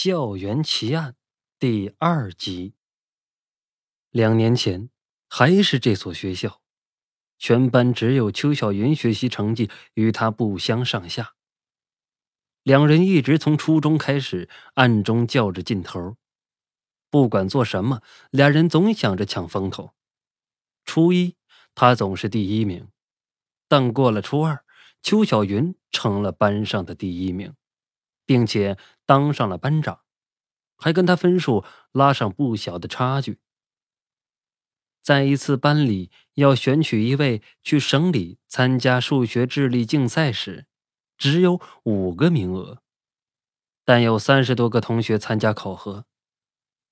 [0.00, 1.16] 校园奇案
[1.58, 2.74] 第二集。
[4.10, 4.90] 两年前，
[5.28, 6.62] 还是这所学校，
[7.36, 11.34] 全班只有邱小云学习成绩与他不相上下。
[12.62, 16.16] 两人一直从初中开始暗中较着劲头，
[17.10, 19.94] 不管做什么，俩人总想着抢风头。
[20.84, 21.34] 初一，
[21.74, 22.86] 他总是第一名，
[23.66, 24.64] 但过了初二，
[25.02, 27.52] 邱小云成了班上的第一名。
[28.28, 28.76] 并且
[29.08, 30.02] 当上了班长，
[30.76, 33.40] 还跟他分数拉上不小的差距。
[35.00, 40.66] 在一次班里要选取一位去省里参加数学智力竞赛时，
[41.16, 42.82] 只有五个名额，
[43.82, 46.04] 但有三十多个同学参加考核。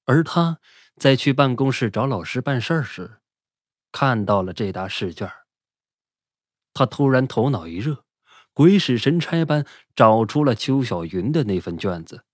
[0.07, 0.59] 而他
[0.97, 3.21] 在去办公室找老师办事时，
[3.93, 5.31] 看到了这沓试卷，
[6.73, 8.07] 他突然头脑一热。
[8.55, 12.25] 鬼使神差般找出了邱小云的那份卷子。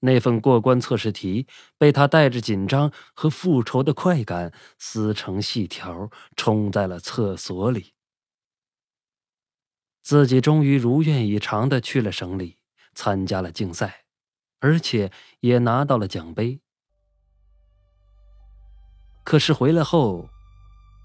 [0.00, 7.94] 那份过关测试题被他带着紧张和复仇的快感撕成细条，冲在了厕所里。
[10.00, 12.58] 自己终于如愿以偿的去了省里
[12.94, 14.04] 参加了竞赛，
[14.60, 16.60] 而且也拿到了奖杯。
[19.24, 20.30] 可是回来后。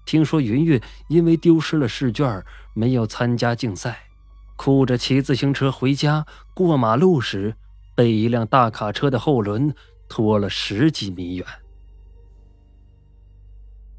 [0.06, 4.10] 听说云云因为丢失了试卷，没有参加竞赛，
[4.56, 6.26] 哭着骑自行车回家。
[6.54, 7.56] 过马路时，
[7.94, 9.74] 被一辆大卡车的后轮
[10.08, 11.46] 拖了十几米远。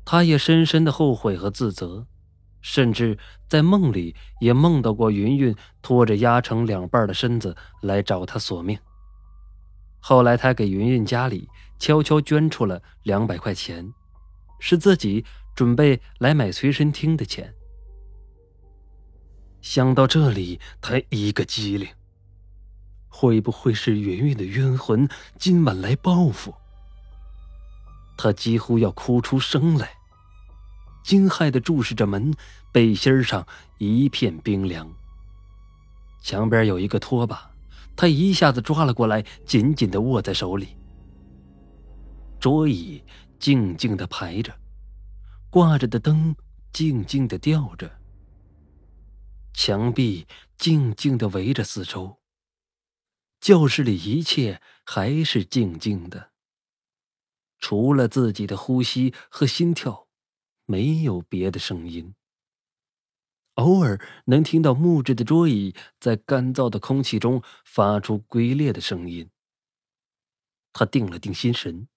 [0.05, 2.05] 他也深深的后悔和自责，
[2.61, 8.77] 甚至在梦里也梦到过云云拖着压成两半的身子来找他索命。
[9.99, 13.91] 后来，他给云云家里悄悄捐出了两百块钱，
[14.59, 15.25] 是自己。
[15.55, 17.55] 准备来买随身听的钱。
[19.65, 21.89] 想到这里，他一个机灵。
[23.07, 26.53] 会不会是云云的冤魂今晚来报复？
[28.15, 29.89] 他几乎要哭出声来，
[31.03, 32.31] 惊骇的注视着门，
[32.71, 33.47] 背心上
[33.79, 34.87] 一片冰凉。
[36.21, 37.49] 墙边有一个拖把，
[37.95, 40.77] 他一下子抓了过来，紧紧的握在手里。
[42.39, 43.03] 桌椅
[43.39, 44.53] 静静的排着。
[45.49, 46.35] 挂着的灯
[46.71, 47.89] 静静的吊着，
[49.55, 50.27] 墙壁
[50.57, 52.19] 静静的围着四周。
[53.39, 56.31] 教室里一切还是静静的，
[57.57, 60.07] 除了自己的呼吸和心跳，
[60.65, 62.15] 没有别的声音。
[63.55, 69.29] 偶尔能听到木质的桌椅在干燥的空气中发出龟裂的声音。
[70.73, 71.87] 他定了定心神，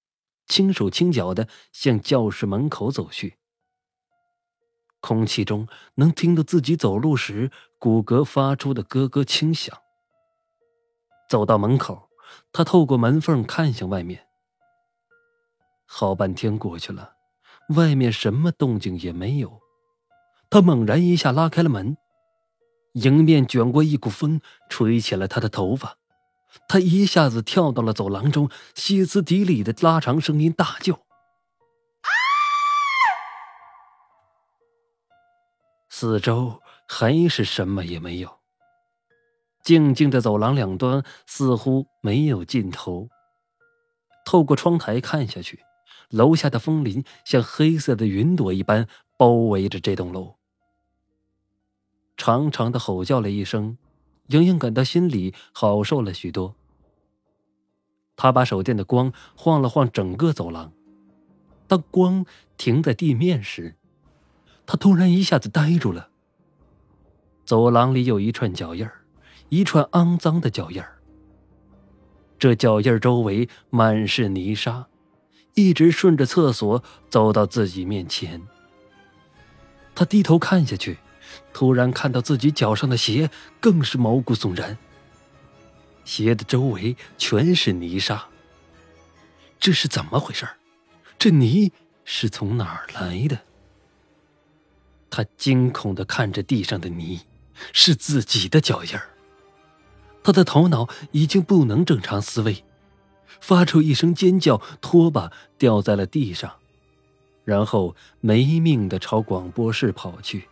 [0.47, 3.38] 轻手轻脚的向教室门口走去。
[5.00, 9.76] 空气中能听到自己走路时骨骼发出的咯咯轻响。
[11.28, 12.09] 走到门口，
[12.53, 14.26] 他透过门缝看向外面。
[15.86, 17.12] 好半天过去了，
[17.76, 19.60] 外面什么动静也没有。
[20.50, 21.97] 他猛然一下拉开了门，
[22.94, 25.97] 迎面卷过一股风，吹起了他的头发。
[26.66, 30.98] 他一下子跳到了走廊中，歇斯底里的拉长声音大叫。
[36.00, 38.38] 四周还是什么也没有。
[39.64, 43.09] 静静的走廊两端似乎没有尽头。
[44.25, 45.59] 透过窗台看下去，
[46.10, 48.86] 楼下的风林像黑色的云朵一般
[49.16, 50.36] 包围着这栋楼。
[52.16, 53.76] 长长的吼叫了一声，
[54.28, 56.54] 莹莹感到心里好受了许多。
[58.15, 60.72] 他把手电的光晃了晃整个走廊，
[61.66, 62.25] 当光
[62.56, 63.75] 停在地面时。
[64.69, 66.11] 他突然一下子呆住了。
[67.47, 69.01] 走廊里有一串脚印儿，
[69.49, 70.99] 一串肮脏的脚印儿。
[72.39, 74.87] 这脚印儿周围满是泥沙，
[75.55, 78.43] 一直顺着厕所走到自己面前。
[79.95, 80.99] 他低头看下去，
[81.55, 84.77] 突然看到自己脚上的鞋，更是毛骨悚然。
[86.05, 88.28] 鞋的周围全是泥沙。
[89.59, 90.47] 这是怎么回事？
[91.19, 91.72] 这泥
[92.04, 93.47] 是从哪儿来的？
[95.10, 97.21] 他惊恐的看着地上的泥，
[97.72, 99.10] 是自己的脚印儿。
[100.22, 102.65] 他的头脑已经不能正常思维，
[103.41, 106.57] 发出一声尖叫，拖把掉在了地上，
[107.45, 110.49] 然后没命的朝广播室跑去。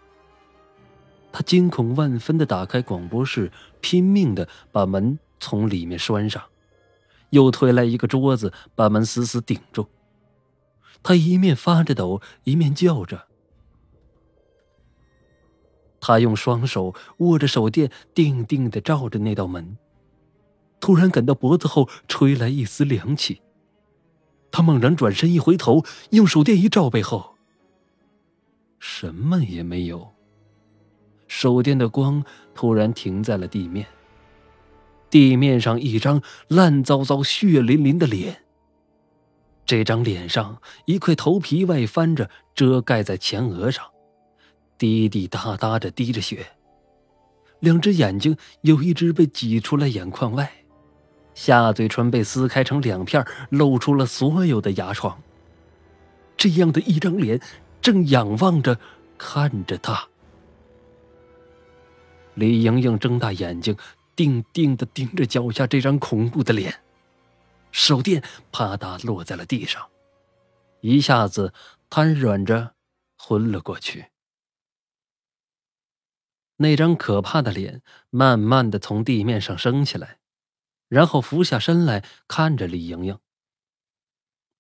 [1.31, 3.53] 他惊恐万分的打开广播室，
[3.83, 6.43] 拼命的把门从里面拴上，
[7.29, 9.87] 又推来一个桌子，把门死死顶住。
[11.03, 13.27] 他一面发着抖，一面叫着。
[16.07, 19.77] 他用双手握着手电，定定的照着那道门。
[20.79, 23.43] 突然感到脖子后吹来一丝凉气。
[24.53, 27.35] 他猛然转身一回头，用手电一照背后，
[28.79, 30.13] 什么也没有。
[31.27, 32.25] 手电的光
[32.55, 33.85] 突然停在了地面，
[35.11, 38.45] 地面上一张烂糟糟、血淋淋的脸。
[39.65, 43.85] 这张脸上一块头皮外翻着，遮盖在前额上，
[44.79, 46.47] 滴滴答答的滴着血。
[47.61, 50.53] 两只眼睛有一只被挤出了眼眶外，
[51.35, 55.21] 下嘴唇被撕开成两片，露出了所有的牙床。
[56.37, 57.41] 这样的一张脸，
[57.81, 58.79] 正仰望着
[59.17, 60.09] 看着他。
[62.35, 63.75] 李莹莹睁大眼睛，
[64.15, 66.81] 定定的盯着脚下这张恐怖的脸，
[67.73, 69.83] 手电啪嗒落在了地上，
[70.83, 71.55] 一下子
[71.89, 72.73] 瘫软着
[73.17, 74.05] 昏了过去。
[76.57, 80.19] 那张可怕的脸慢慢的从地面上升起来，
[80.89, 83.19] 然后俯下身来看着李莹莹。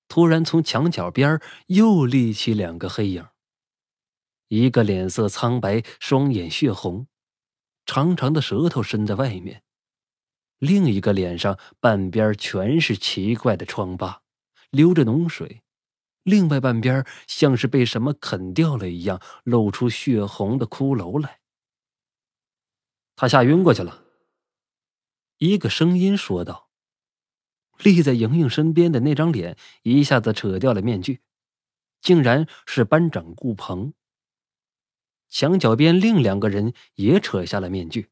[0.08, 3.26] 突然，从墙角边又立起两个黑影，
[4.48, 7.08] 一个脸色苍白，双眼血红。
[7.87, 9.62] 长长的舌头伸在外面，
[10.58, 14.22] 另一个脸上半边全是奇怪的疮疤，
[14.70, 15.62] 流着脓水；
[16.25, 21.40] 另外半边像是被什么啃掉了一样，露出血红的骷髅来。
[23.16, 24.04] 他吓晕过去了。
[25.38, 26.68] 一个声音说道
[27.82, 31.22] ：“立在莹莹身边的那张脸一下子扯掉了面具，
[32.00, 33.94] 竟然是班长顾鹏。”
[35.28, 38.10] 墙角边另两个人也扯下了面具。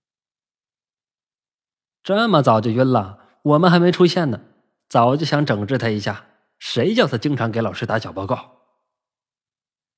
[2.02, 4.44] 这么早就晕了，我们还没出现呢，
[4.88, 6.30] 早就想整治他一下。
[6.58, 8.62] 谁叫他经常给老师打小报告？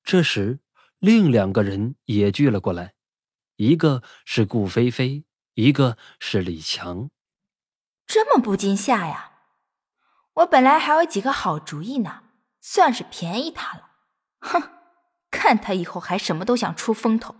[0.03, 0.59] 这时，
[0.99, 2.93] 另两个人也聚了过来，
[3.57, 7.11] 一个是顾菲菲，一个是李强。
[8.07, 9.33] 这么不禁吓呀？
[10.35, 12.23] 我本来还有几个好主意呢，
[12.61, 13.89] 算是便宜他了。
[14.39, 14.71] 哼！
[15.29, 17.35] 看他以后还什么都想出风头。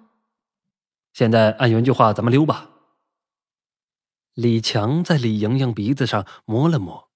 [1.14, 2.69] 现在按原句话咱们溜吧。
[4.34, 7.10] 李强在李莹莹鼻子上摸了摸。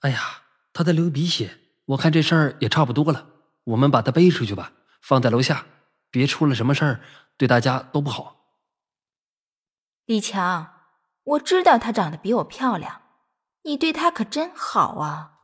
[0.00, 3.30] 哎呀，她在流鼻血，我看这事儿也差不多了，
[3.64, 5.66] 我们把她背出去吧，放在楼下，
[6.10, 7.00] 别出了什么事儿，
[7.36, 8.36] 对大家都不好。
[10.04, 10.72] 李强，
[11.24, 13.02] 我知道她长得比我漂亮，
[13.62, 15.40] 你对她可真好啊。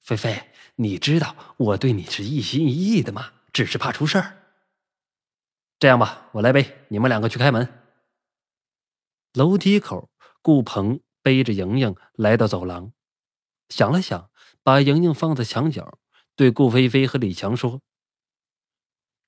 [0.00, 3.32] 菲菲，你知道我对你是一心一意的吗？
[3.52, 4.42] 只是怕出事儿。
[5.78, 7.82] 这样吧，我来背，你们两个去开门。
[9.32, 10.10] 楼梯口，
[10.42, 12.92] 顾鹏背着莹莹来到走廊，
[13.68, 14.30] 想了想，
[14.62, 15.98] 把莹莹放在墙角，
[16.34, 17.80] 对顾菲菲和李强说：“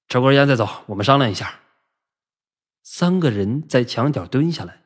[0.08, 1.60] 抽根烟再走，我们商量一下。”
[2.82, 4.82] 三个人在墙角蹲下来。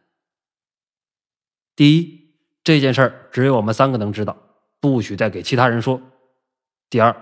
[1.76, 2.34] 第一，
[2.64, 4.36] 这件事儿只有我们三个能知道。
[4.80, 6.02] 不许再给其他人说。
[6.90, 7.14] 第二，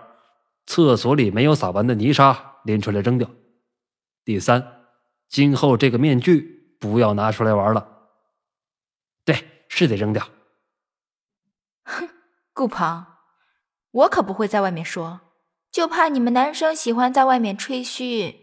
[0.65, 3.31] 厕所里没有撒完的泥沙，拎出来扔掉。
[4.25, 4.87] 第三，
[5.29, 8.09] 今后这个面具不要拿出来玩了。
[9.25, 10.27] 对，是得扔掉。
[11.85, 12.09] 哼，
[12.55, 13.05] 顾鹏，
[13.91, 15.21] 我可不会在外面说，
[15.71, 18.37] 就怕你们男生喜欢在外面吹嘘。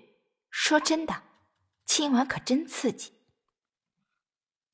[0.50, 1.24] 说真的，
[1.86, 3.12] 今晚可真刺激。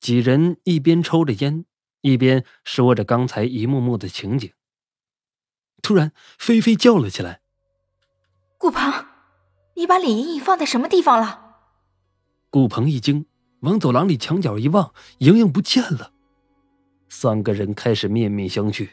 [0.00, 1.64] 几人一边抽着烟。
[2.02, 4.52] 一边说着刚才一幕幕的情景，
[5.80, 7.40] 突然，菲菲叫了起来
[8.60, 9.06] ：“顾鹏，
[9.74, 11.62] 你把李莹莹放在什么地方了？”
[12.50, 13.24] 顾鹏一惊，
[13.60, 16.12] 往走廊里墙角一望，莹莹不见了。
[17.08, 18.86] 三个人开始面面相觑。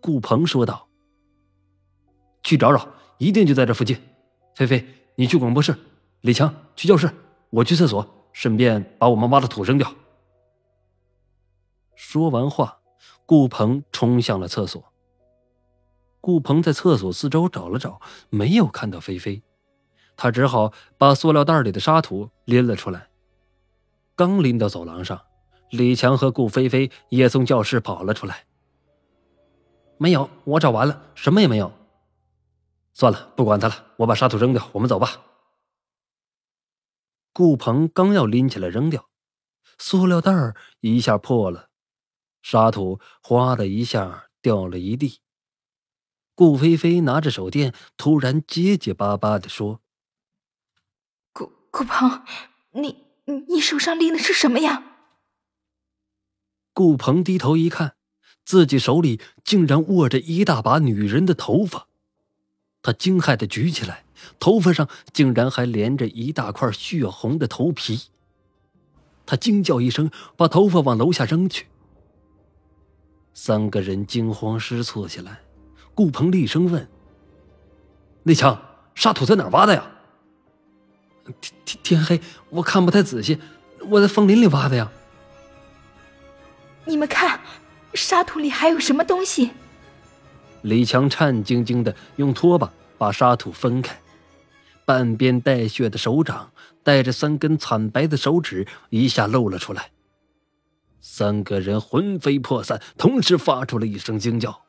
[0.00, 0.83] 顾鹏说道
[2.44, 2.86] ：“去找找，
[3.18, 4.00] 一定就在这附近。
[4.54, 4.86] 菲菲，
[5.16, 5.72] 你去广播室；
[6.20, 7.10] 李强去教室，
[7.50, 9.92] 我去厕所，顺便把我们挖的土扔掉。”
[11.96, 12.78] 说完话，
[13.26, 14.84] 顾鹏冲向了厕所。
[16.20, 19.42] 顾鹏在厕所四周找了找，没有看到菲菲，
[20.16, 23.08] 他只好把塑料袋里的沙土拎了出来。
[24.16, 25.20] 刚拎到走廊上，
[25.70, 28.44] 李强和顾菲菲也从教室跑了出来。
[29.98, 31.72] 没有，我找完了，什么也没有。
[32.94, 35.20] 算了，不管他了，我把沙土扔掉，我们走吧。
[37.32, 39.10] 顾鹏刚要拎起来扔掉，
[39.78, 40.32] 塑料袋
[40.78, 41.70] 一下破了。
[42.40, 45.20] 沙土哗的一下掉了一地。
[46.36, 49.80] 顾菲菲拿着手电，突然结结巴巴的说
[51.34, 52.22] ：“顾顾鹏，
[52.72, 53.06] 你
[53.48, 54.84] 你手上拎的是什么呀？”
[56.72, 57.96] 顾鹏低头一看，
[58.44, 61.88] 自己手里竟然握着一大把女人的头发。
[62.84, 64.04] 他惊骇的举起来，
[64.38, 68.08] 头发上竟然还连着一大块血红的头皮。
[69.24, 71.66] 他惊叫一声，把头发往楼下扔去。
[73.32, 75.40] 三个人惊慌失措起来。
[75.94, 76.86] 顾鹏厉声问
[78.24, 78.60] ：“那枪
[78.94, 79.90] 沙土在哪挖的呀
[81.40, 83.38] ？”“天天天黑，我看不太仔细，
[83.88, 84.92] 我在枫林里挖的呀。
[86.84, 87.40] ”“你们看，
[87.94, 89.52] 沙土里还有什么东西？”
[90.64, 94.00] 李强颤兢兢的用拖把把沙土分开，
[94.86, 96.52] 半边带血的手掌
[96.82, 99.90] 带着三根惨白的手指一下露了出来。
[101.02, 104.62] 三个人魂飞魄散，同时发出了一声惊叫。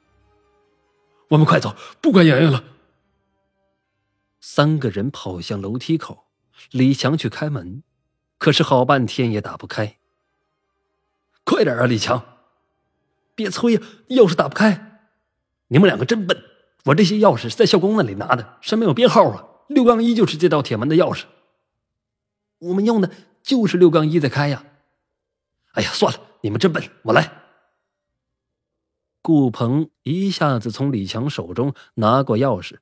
[1.30, 2.66] 我们快走，不管圆圆了。
[4.42, 6.26] 三个人跑向楼梯口，
[6.72, 7.84] 李强去开门，
[8.38, 9.98] 可是好半天也打不开。
[11.46, 12.22] 快点啊，李强！
[13.34, 14.85] 别催呀，钥匙打不开。
[15.68, 16.44] 你们两个真笨，
[16.86, 19.48] 我这些钥匙是在校工那里拿的，上面有编号啊。
[19.68, 21.24] 六杠一就是这道铁门的钥匙。
[22.60, 23.10] 我们用的
[23.42, 24.64] 就是六杠一在开呀。
[25.74, 27.42] 哎呀，算了，你们真笨，我来。
[29.22, 32.78] 顾鹏一下子从李强手中拿过钥匙，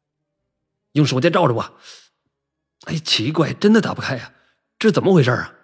[0.91, 1.73] 用手电照着我。
[2.83, 4.33] 哎，奇怪，真的打不开呀，
[4.77, 5.55] 这怎么回事啊？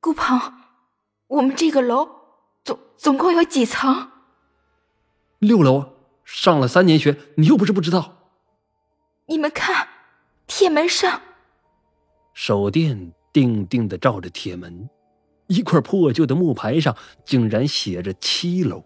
[0.00, 0.40] 顾鹏，
[1.26, 2.08] 我们这个楼
[2.64, 4.10] 总总共有几层？
[5.38, 5.84] 六楼，
[6.24, 8.30] 上了三年学，你又不是不知道。
[9.26, 9.86] 你们看，
[10.46, 11.20] 铁门上，
[12.32, 14.88] 手电定定的照着铁门，
[15.48, 18.82] 一块破旧的木牌上竟然写着七楼。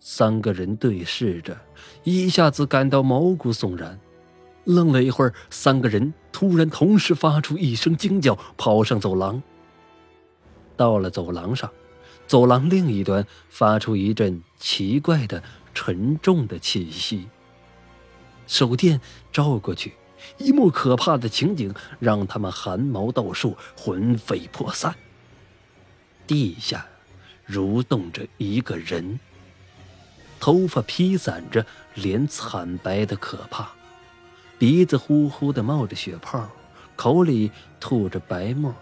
[0.00, 1.56] 三个人对视着，
[2.02, 3.98] 一下子感到毛骨悚然。
[4.64, 9.42] 愣了一会儿，三个人突然同时发出一声惊叫，跑上走廊。
[10.76, 11.70] 到了走廊上，
[12.26, 15.42] 走廊另一端发出一阵奇怪的、
[15.74, 17.28] 沉重的气息。
[18.46, 19.00] 手电
[19.32, 19.94] 照过去，
[20.38, 24.94] 一幕可怕的情景让他们汗毛倒竖，魂飞魄散。
[26.26, 26.86] 地下
[27.48, 29.18] 蠕动着一个人。
[30.40, 31.64] 头发披散着，
[31.94, 33.70] 脸惨白的可怕，
[34.58, 36.46] 鼻子呼呼的冒着血泡，
[36.96, 37.50] 口里
[37.80, 38.74] 吐着白沫，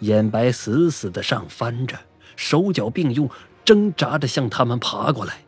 [0.00, 1.98] 眼白死死的上翻着，
[2.36, 3.30] 手脚并用，
[3.64, 5.44] 挣扎着向他们爬过来。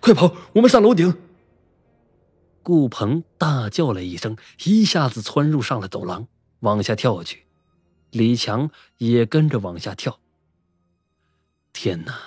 [0.00, 0.34] 快跑！
[0.54, 1.16] 我们上楼顶！
[2.62, 6.28] 顾鹏大叫了一声，一下子窜入上了走廊，
[6.60, 7.46] 往下跳去。
[8.10, 10.20] 李强也跟着往下跳。
[11.72, 12.18] 天哪！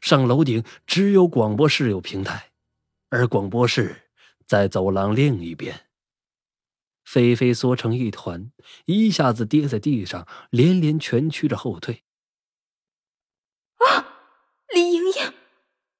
[0.00, 2.50] 上楼顶只有广播室有平台，
[3.08, 4.02] 而广播室
[4.46, 5.86] 在走廊另一边。
[7.04, 8.50] 菲菲缩成一团，
[8.84, 12.02] 一下子跌在地上，连连蜷曲着后退。
[13.88, 14.20] 啊，
[14.74, 15.32] 李莹莹，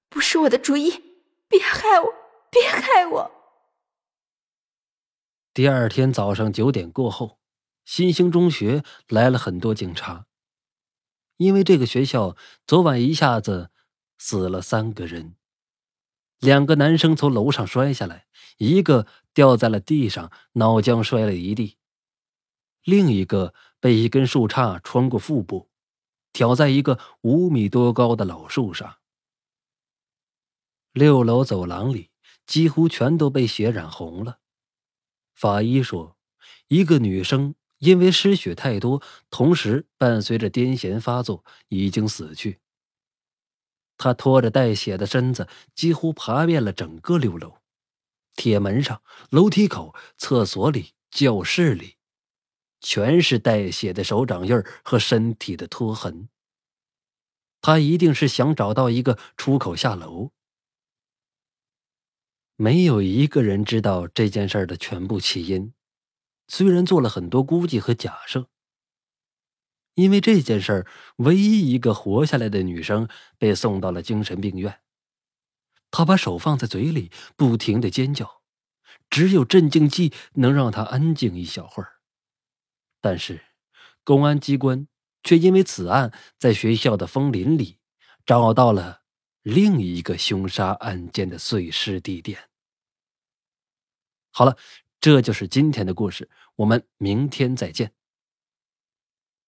[0.09, 1.03] 不是我的主意，
[1.49, 2.15] 别害我，
[2.51, 3.31] 别害我！
[5.55, 7.39] 第二天早上九点过后，
[7.85, 10.27] 新兴中学来了很多警察，
[11.37, 12.37] 因为这个学校
[12.67, 13.71] 昨晚一下子。
[14.25, 15.35] 死了三个人，
[16.39, 21.77] 两个男生从楼上摔下来，一个掉在了地上，脑浆摔了一地；
[22.85, 25.72] 另一个被一根树杈穿过腹部，
[26.33, 28.99] 挑在一个五米多高的老树上。
[30.93, 32.11] 六楼走廊里
[32.47, 34.41] 几乎全都被血染红了。
[35.35, 36.17] 法医说，
[36.69, 42.61] 一个女生因为失血太多，同时伴随着癫痫发作，已经死去。
[43.97, 47.59] 他拖着带血的身子，几乎爬遍了整个六楼，
[48.37, 51.97] 铁门上、楼梯口、厕所里、教室里，
[52.83, 56.29] 全是带血的手掌印和身体的拖痕。
[57.62, 60.33] 他一定是想找到一个出口下楼。
[62.57, 65.73] 没有一个人知道这件事的全部起因，
[66.49, 68.49] 虽然做了很多估计和假设。
[69.95, 70.87] 因为这件事儿，
[71.17, 73.09] 唯一一个活下来的女生
[73.39, 74.81] 被送到了精神病院。
[75.91, 78.43] 她把手放在嘴里，不停的尖叫，
[79.11, 82.02] 只有镇静剂能让她安静一小会儿。
[83.03, 83.45] 但是，
[84.05, 84.87] 公安机关
[85.23, 87.79] 却因为此案在学校的枫林里
[88.25, 89.03] 找到了
[89.43, 92.49] 另一个凶杀案件的碎尸地点。
[94.31, 94.57] 好了，
[95.01, 97.93] 这就是今天的故事，我们明天再见。